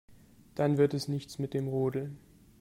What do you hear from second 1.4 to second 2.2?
dem Rodeln.